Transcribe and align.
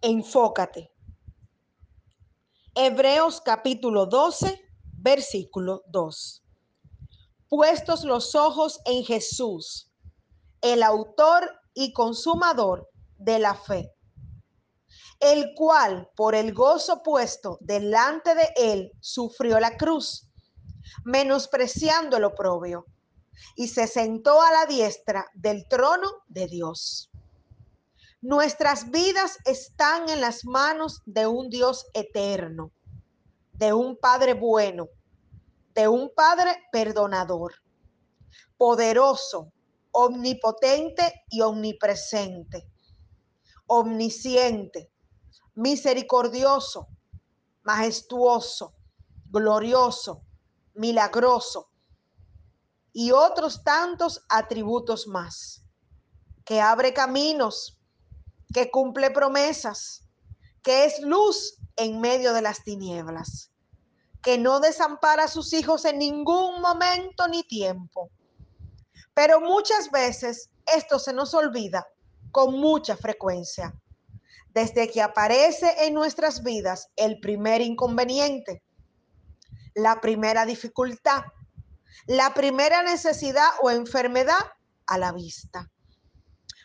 Enfócate. 0.00 0.92
Hebreos 2.76 3.40
capítulo 3.40 4.06
12, 4.06 4.60
versículo 4.96 5.82
2. 5.88 6.44
Puestos 7.48 8.04
los 8.04 8.36
ojos 8.36 8.80
en 8.84 9.04
Jesús, 9.04 9.90
el 10.60 10.84
autor 10.84 11.50
y 11.74 11.92
consumador 11.92 12.88
de 13.16 13.40
la 13.40 13.56
fe, 13.56 13.92
el 15.18 15.52
cual 15.56 16.08
por 16.14 16.36
el 16.36 16.54
gozo 16.54 17.02
puesto 17.02 17.58
delante 17.60 18.36
de 18.36 18.52
él 18.54 18.92
sufrió 19.00 19.58
la 19.58 19.76
cruz, 19.76 20.28
menospreciando 21.04 22.18
el 22.18 22.24
oprobio, 22.24 22.86
y 23.56 23.66
se 23.66 23.88
sentó 23.88 24.40
a 24.42 24.52
la 24.52 24.66
diestra 24.66 25.26
del 25.34 25.66
trono 25.66 26.08
de 26.28 26.46
Dios. 26.46 27.10
Nuestras 28.20 28.90
vidas 28.90 29.38
están 29.44 30.08
en 30.08 30.20
las 30.20 30.44
manos 30.44 31.02
de 31.06 31.28
un 31.28 31.48
Dios 31.50 31.86
eterno, 31.94 32.72
de 33.52 33.72
un 33.72 33.96
Padre 33.96 34.34
bueno, 34.34 34.88
de 35.72 35.86
un 35.86 36.12
Padre 36.12 36.64
perdonador, 36.72 37.54
poderoso, 38.56 39.52
omnipotente 39.92 41.26
y 41.30 41.42
omnipresente, 41.42 42.68
omnisciente, 43.68 44.90
misericordioso, 45.54 46.88
majestuoso, 47.62 48.74
glorioso, 49.30 50.24
milagroso 50.74 51.70
y 52.92 53.12
otros 53.12 53.62
tantos 53.62 54.24
atributos 54.28 55.06
más, 55.06 55.62
que 56.44 56.60
abre 56.60 56.92
caminos 56.92 57.77
que 58.52 58.70
cumple 58.70 59.10
promesas, 59.10 60.04
que 60.62 60.84
es 60.84 61.00
luz 61.00 61.58
en 61.76 62.00
medio 62.00 62.32
de 62.32 62.42
las 62.42 62.64
tinieblas, 62.64 63.50
que 64.22 64.38
no 64.38 64.60
desampara 64.60 65.24
a 65.24 65.28
sus 65.28 65.52
hijos 65.52 65.84
en 65.84 65.98
ningún 65.98 66.60
momento 66.60 67.28
ni 67.28 67.42
tiempo. 67.42 68.10
Pero 69.14 69.40
muchas 69.40 69.90
veces 69.90 70.50
esto 70.66 70.98
se 70.98 71.12
nos 71.12 71.34
olvida 71.34 71.86
con 72.30 72.58
mucha 72.58 72.96
frecuencia. 72.96 73.74
Desde 74.54 74.90
que 74.90 75.02
aparece 75.02 75.86
en 75.86 75.94
nuestras 75.94 76.42
vidas 76.42 76.88
el 76.96 77.20
primer 77.20 77.60
inconveniente, 77.60 78.62
la 79.74 80.00
primera 80.00 80.46
dificultad, 80.46 81.22
la 82.06 82.34
primera 82.34 82.82
necesidad 82.82 83.48
o 83.62 83.70
enfermedad 83.70 84.38
a 84.86 84.98
la 84.98 85.12
vista. 85.12 85.70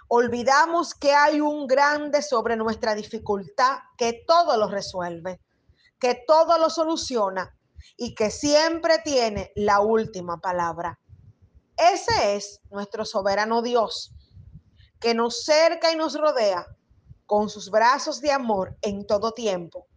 Olvidamos 0.07 0.93
que 0.93 1.13
hay 1.13 1.41
un 1.41 1.67
grande 1.67 2.21
sobre 2.21 2.55
nuestra 2.55 2.95
dificultad 2.95 3.79
que 3.97 4.23
todo 4.27 4.57
lo 4.57 4.67
resuelve, 4.67 5.41
que 5.99 6.23
todo 6.27 6.57
lo 6.57 6.69
soluciona 6.69 7.57
y 7.97 8.13
que 8.15 8.29
siempre 8.29 8.99
tiene 8.99 9.51
la 9.55 9.79
última 9.79 10.39
palabra. 10.39 10.99
Ese 11.77 12.35
es 12.35 12.61
nuestro 12.69 13.05
soberano 13.05 13.61
Dios, 13.61 14.13
que 14.99 15.13
nos 15.13 15.43
cerca 15.43 15.91
y 15.91 15.95
nos 15.95 16.17
rodea 16.19 16.67
con 17.25 17.49
sus 17.49 17.71
brazos 17.71 18.21
de 18.21 18.31
amor 18.31 18.77
en 18.81 19.07
todo 19.07 19.31
tiempo, 19.31 19.87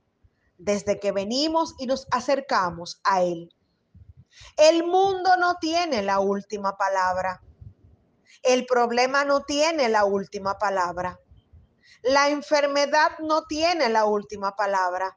desde 0.59 0.99
que 0.99 1.13
venimos 1.13 1.75
y 1.79 1.87
nos 1.87 2.07
acercamos 2.11 3.01
a 3.05 3.23
Él. 3.23 3.55
El 4.57 4.85
mundo 4.85 5.37
no 5.39 5.57
tiene 5.57 6.03
la 6.03 6.21
última 6.21 6.77
palabra. 6.77 7.43
El 8.43 8.67
problema 8.67 9.25
no 9.25 9.43
tiene 9.43 9.89
la 9.89 10.05
última 10.05 10.59
palabra. 10.59 11.19
La 12.03 12.29
enfermedad 12.29 13.19
no 13.21 13.47
tiene 13.47 13.89
la 13.89 14.05
última 14.05 14.55
palabra. 14.55 15.17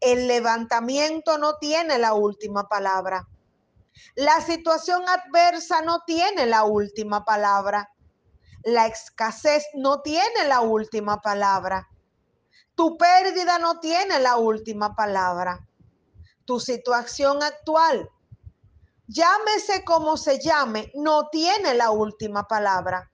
El 0.00 0.26
levantamiento 0.28 1.38
no 1.38 1.56
tiene 1.58 1.98
la 1.98 2.14
última 2.14 2.68
palabra. 2.68 3.26
La 4.16 4.40
situación 4.40 5.04
adversa 5.08 5.80
no 5.82 6.02
tiene 6.04 6.46
la 6.46 6.64
última 6.64 7.24
palabra. 7.24 7.90
La 8.64 8.86
escasez 8.86 9.64
no 9.74 10.02
tiene 10.02 10.44
la 10.46 10.60
última 10.60 11.20
palabra. 11.20 11.88
Tu 12.74 12.96
pérdida 12.96 13.58
no 13.58 13.78
tiene 13.80 14.18
la 14.18 14.36
última 14.36 14.94
palabra. 14.94 15.66
Tu 16.44 16.58
situación 16.60 17.42
actual 17.42 18.10
llámese 19.06 19.84
como 19.84 20.16
se 20.16 20.38
llame, 20.38 20.90
no 20.94 21.28
tiene 21.28 21.74
la 21.74 21.90
última 21.90 22.46
palabra. 22.46 23.10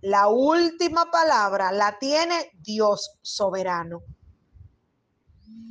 La 0.00 0.28
última 0.28 1.10
palabra 1.10 1.72
la 1.72 1.98
tiene 1.98 2.50
Dios 2.60 3.18
soberano. 3.22 4.02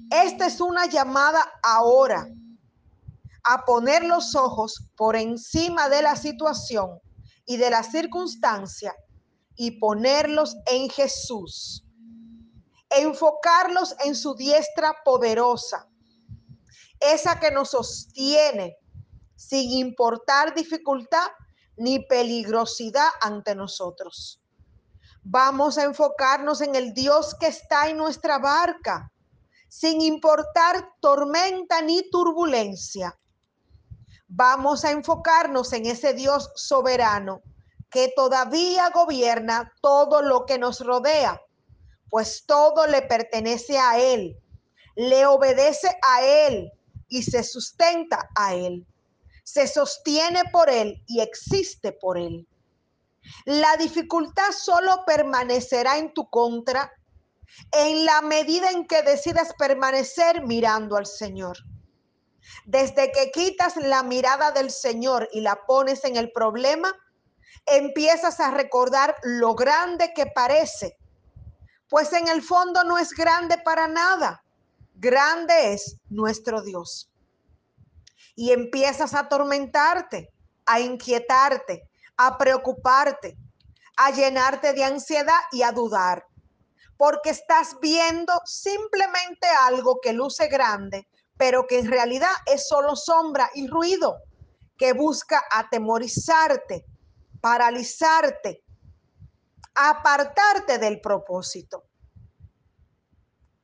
Esta 0.09 0.47
es 0.47 0.61
una 0.61 0.87
llamada 0.87 1.43
ahora 1.63 2.27
a 3.43 3.63
poner 3.65 4.03
los 4.03 4.35
ojos 4.35 4.89
por 4.95 5.15
encima 5.15 5.89
de 5.89 6.01
la 6.01 6.15
situación 6.15 6.99
y 7.45 7.57
de 7.57 7.69
la 7.69 7.83
circunstancia 7.83 8.95
y 9.55 9.79
ponerlos 9.79 10.57
en 10.65 10.89
Jesús. 10.89 11.83
Enfocarlos 12.89 13.95
en 14.03 14.15
su 14.15 14.35
diestra 14.35 14.95
poderosa, 15.03 15.87
esa 16.99 17.39
que 17.39 17.51
nos 17.51 17.71
sostiene, 17.71 18.77
sin 19.35 19.71
importar 19.71 20.55
dificultad 20.55 21.27
ni 21.77 21.99
peligrosidad 21.99 23.09
ante 23.21 23.55
nosotros. 23.55 24.41
Vamos 25.23 25.77
a 25.77 25.83
enfocarnos 25.83 26.61
en 26.61 26.75
el 26.75 26.93
Dios 26.93 27.35
que 27.39 27.47
está 27.47 27.89
en 27.89 27.97
nuestra 27.97 28.37
barca, 28.37 29.11
sin 29.67 30.01
importar 30.01 30.93
tormenta 31.01 31.81
ni 31.81 32.09
turbulencia. 32.09 33.17
Vamos 34.27 34.85
a 34.85 34.91
enfocarnos 34.91 35.73
en 35.73 35.85
ese 35.85 36.13
Dios 36.13 36.51
soberano 36.55 37.41
que 37.89 38.13
todavía 38.15 38.89
gobierna 38.89 39.71
todo 39.81 40.21
lo 40.21 40.45
que 40.45 40.57
nos 40.57 40.79
rodea, 40.79 41.41
pues 42.09 42.45
todo 42.45 42.87
le 42.87 43.01
pertenece 43.01 43.77
a 43.77 43.99
Él, 43.99 44.37
le 44.95 45.25
obedece 45.25 45.89
a 46.01 46.23
Él 46.23 46.71
y 47.07 47.23
se 47.23 47.43
sustenta 47.43 48.29
a 48.35 48.53
Él 48.53 48.85
se 49.45 49.67
sostiene 49.67 50.43
por 50.51 50.69
Él 50.71 51.03
y 51.05 51.21
existe 51.21 51.91
por 51.93 52.17
Él. 52.17 52.47
La 53.45 53.77
dificultad 53.77 54.51
solo 54.51 55.03
permanecerá 55.05 55.97
en 55.97 56.13
tu 56.13 56.29
contra 56.29 56.91
en 57.71 58.05
la 58.05 58.21
medida 58.21 58.71
en 58.71 58.87
que 58.87 59.03
decidas 59.03 59.53
permanecer 59.57 60.41
mirando 60.45 60.97
al 60.97 61.05
Señor. 61.05 61.57
Desde 62.65 63.11
que 63.11 63.31
quitas 63.31 63.77
la 63.77 64.01
mirada 64.01 64.51
del 64.51 64.71
Señor 64.71 65.29
y 65.31 65.41
la 65.41 65.63
pones 65.67 66.03
en 66.05 66.15
el 66.15 66.31
problema, 66.31 66.91
empiezas 67.67 68.39
a 68.39 68.49
recordar 68.49 69.15
lo 69.21 69.53
grande 69.53 70.11
que 70.15 70.25
parece, 70.25 70.97
pues 71.87 72.11
en 72.13 72.27
el 72.27 72.41
fondo 72.41 72.83
no 72.83 72.97
es 72.97 73.11
grande 73.11 73.59
para 73.59 73.87
nada. 73.87 74.43
Grande 74.95 75.73
es 75.73 75.97
nuestro 76.09 76.63
Dios 76.63 77.11
y 78.35 78.51
empiezas 78.51 79.13
a 79.13 79.21
atormentarte, 79.21 80.29
a 80.65 80.79
inquietarte, 80.79 81.89
a 82.17 82.37
preocuparte, 82.37 83.37
a 83.97 84.11
llenarte 84.11 84.73
de 84.73 84.83
ansiedad 84.83 85.39
y 85.51 85.63
a 85.63 85.71
dudar, 85.71 86.25
porque 86.97 87.29
estás 87.29 87.77
viendo 87.81 88.33
simplemente 88.45 89.47
algo 89.61 89.99
que 90.01 90.13
luce 90.13 90.47
grande, 90.47 91.07
pero 91.37 91.65
que 91.67 91.79
en 91.79 91.87
realidad 91.87 92.31
es 92.45 92.67
solo 92.67 92.95
sombra 92.95 93.49
y 93.53 93.67
ruido, 93.67 94.17
que 94.77 94.93
busca 94.93 95.43
atemorizarte, 95.51 96.85
paralizarte, 97.41 98.63
apartarte 99.73 100.77
del 100.77 100.99
propósito. 101.01 101.85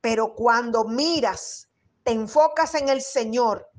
Pero 0.00 0.34
cuando 0.34 0.84
miras, 0.84 1.68
te 2.02 2.12
enfocas 2.12 2.74
en 2.74 2.88
el 2.88 3.02
Señor 3.02 3.70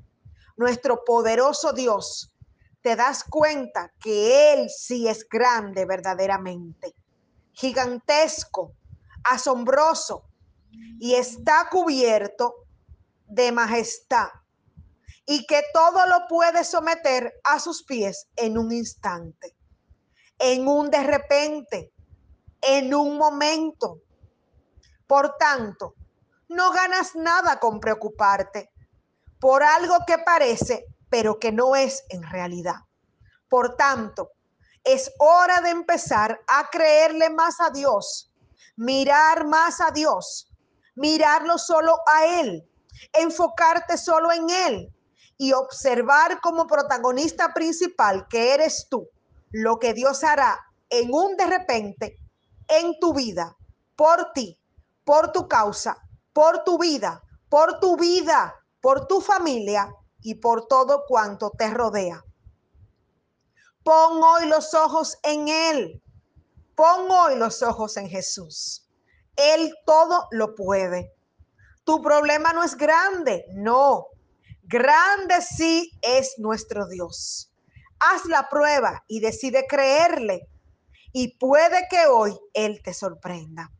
nuestro 0.56 1.04
poderoso 1.04 1.72
Dios, 1.72 2.32
te 2.82 2.96
das 2.96 3.24
cuenta 3.24 3.92
que 4.00 4.52
Él 4.52 4.68
sí 4.68 5.08
es 5.08 5.26
grande 5.28 5.86
verdaderamente, 5.86 6.94
gigantesco, 7.52 8.74
asombroso 9.24 10.28
y 10.98 11.14
está 11.14 11.68
cubierto 11.70 12.66
de 13.26 13.52
majestad 13.52 14.28
y 15.26 15.46
que 15.46 15.62
todo 15.72 16.06
lo 16.06 16.26
puede 16.28 16.64
someter 16.64 17.32
a 17.44 17.58
sus 17.58 17.82
pies 17.84 18.28
en 18.36 18.58
un 18.58 18.70
instante, 18.70 19.56
en 20.38 20.68
un 20.68 20.90
de 20.90 21.02
repente, 21.02 21.92
en 22.60 22.94
un 22.94 23.16
momento. 23.16 24.00
Por 25.06 25.36
tanto, 25.38 25.94
no 26.48 26.70
ganas 26.72 27.14
nada 27.14 27.58
con 27.58 27.80
preocuparte 27.80 28.73
por 29.44 29.62
algo 29.62 29.98
que 30.06 30.16
parece, 30.16 30.86
pero 31.10 31.38
que 31.38 31.52
no 31.52 31.76
es 31.76 32.02
en 32.08 32.22
realidad. 32.22 32.76
Por 33.50 33.76
tanto, 33.76 34.30
es 34.82 35.12
hora 35.18 35.60
de 35.60 35.68
empezar 35.68 36.40
a 36.46 36.70
creerle 36.70 37.28
más 37.28 37.60
a 37.60 37.68
Dios, 37.68 38.32
mirar 38.76 39.46
más 39.46 39.82
a 39.82 39.90
Dios, 39.90 40.50
mirarlo 40.94 41.58
solo 41.58 41.98
a 42.06 42.24
Él, 42.24 42.66
enfocarte 43.12 43.98
solo 43.98 44.32
en 44.32 44.48
Él 44.48 44.94
y 45.36 45.52
observar 45.52 46.40
como 46.40 46.66
protagonista 46.66 47.52
principal 47.52 48.26
que 48.28 48.54
eres 48.54 48.86
tú, 48.88 49.10
lo 49.50 49.78
que 49.78 49.92
Dios 49.92 50.24
hará 50.24 50.58
en 50.88 51.12
un 51.12 51.36
de 51.36 51.44
repente 51.44 52.16
en 52.66 52.98
tu 52.98 53.12
vida, 53.12 53.54
por 53.94 54.32
ti, 54.32 54.58
por 55.04 55.32
tu 55.32 55.46
causa, 55.48 55.98
por 56.32 56.64
tu 56.64 56.78
vida, 56.78 57.22
por 57.50 57.78
tu 57.78 57.98
vida, 57.98 58.54
por 58.84 59.06
tu 59.06 59.22
familia 59.22 59.96
y 60.20 60.34
por 60.34 60.68
todo 60.68 61.04
cuanto 61.08 61.50
te 61.56 61.70
rodea. 61.70 62.22
Pon 63.82 64.22
hoy 64.22 64.46
los 64.46 64.74
ojos 64.74 65.16
en 65.22 65.48
Él. 65.48 66.02
Pon 66.74 67.10
hoy 67.10 67.36
los 67.36 67.62
ojos 67.62 67.96
en 67.96 68.10
Jesús. 68.10 68.86
Él 69.36 69.74
todo 69.86 70.28
lo 70.32 70.54
puede. 70.54 71.14
Tu 71.84 72.02
problema 72.02 72.52
no 72.52 72.62
es 72.62 72.76
grande, 72.76 73.46
no. 73.54 74.08
Grande 74.64 75.40
sí 75.40 75.90
es 76.02 76.34
nuestro 76.36 76.86
Dios. 76.86 77.50
Haz 78.00 78.26
la 78.26 78.50
prueba 78.50 79.02
y 79.08 79.20
decide 79.20 79.66
creerle. 79.66 80.46
Y 81.10 81.38
puede 81.38 81.88
que 81.88 82.06
hoy 82.06 82.38
Él 82.52 82.82
te 82.84 82.92
sorprenda. 82.92 83.72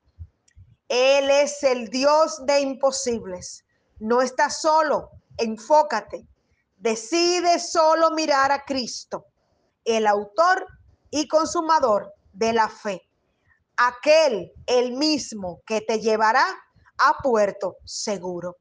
Él 0.89 1.29
es 1.29 1.63
el 1.63 1.91
Dios 1.91 2.47
de 2.47 2.61
imposibles. 2.61 3.64
No 3.99 4.23
estás 4.23 4.61
solo. 4.61 5.11
Enfócate. 5.37 6.27
Decide 6.77 7.59
solo 7.61 8.11
mirar 8.11 8.53
a 8.53 8.65
Cristo, 8.65 9.27
el 9.85 10.07
autor 10.07 10.67
y 11.11 11.29
consumador 11.29 12.13
de 12.33 12.53
la 12.53 12.69
fe. 12.69 13.09
Aquel, 13.77 14.53
el 14.67 14.93
mismo 14.93 15.63
que 15.67 15.81
te 15.81 16.01
llevará 16.01 16.45
a 16.99 17.17
puerto 17.23 17.79
seguro. 17.85 18.57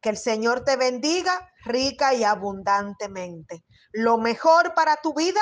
Que 0.00 0.10
el 0.10 0.16
Señor 0.16 0.64
te 0.64 0.76
bendiga 0.76 1.50
rica 1.64 2.14
y 2.14 2.22
abundantemente. 2.22 3.64
Lo 3.92 4.18
mejor 4.18 4.74
para 4.74 4.96
tu 4.96 5.14
vida 5.14 5.40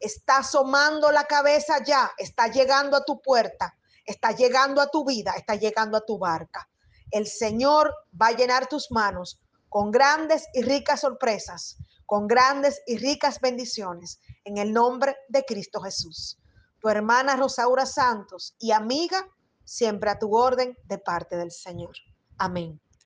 está 0.00 0.38
asomando 0.38 1.12
la 1.12 1.24
cabeza 1.24 1.82
ya, 1.84 2.10
está 2.18 2.48
llegando 2.48 2.96
a 2.96 3.04
tu 3.04 3.22
puerta, 3.22 3.76
está 4.04 4.32
llegando 4.32 4.80
a 4.80 4.88
tu 4.88 5.04
vida, 5.04 5.34
está 5.36 5.54
llegando 5.54 5.96
a 5.96 6.04
tu 6.04 6.18
barca. 6.18 6.68
El 7.12 7.26
Señor 7.28 7.94
va 8.20 8.28
a 8.28 8.36
llenar 8.36 8.66
tus 8.66 8.90
manos 8.90 9.40
con 9.68 9.90
grandes 9.90 10.48
y 10.52 10.62
ricas 10.62 11.00
sorpresas, 11.00 11.78
con 12.04 12.26
grandes 12.26 12.82
y 12.86 12.98
ricas 12.98 13.40
bendiciones, 13.40 14.18
en 14.44 14.58
el 14.58 14.72
nombre 14.72 15.16
de 15.28 15.44
Cristo 15.44 15.80
Jesús. 15.80 16.38
Tu 16.80 16.88
hermana 16.88 17.36
Rosaura 17.36 17.86
Santos 17.86 18.54
y 18.58 18.72
amiga, 18.72 19.26
siempre 19.64 20.10
a 20.10 20.18
tu 20.18 20.34
orden 20.34 20.76
de 20.84 20.98
parte 20.98 21.36
del 21.36 21.52
Señor. 21.52 21.94
Amén. 22.38 22.81